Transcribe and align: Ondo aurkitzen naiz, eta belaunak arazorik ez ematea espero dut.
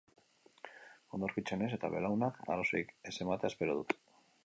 Ondo 1.17 1.27
aurkitzen 1.29 1.63
naiz, 1.63 1.69
eta 1.79 1.93
belaunak 1.99 2.43
arazorik 2.57 2.93
ez 3.13 3.17
ematea 3.29 3.55
espero 3.55 3.79
dut. 3.83 3.99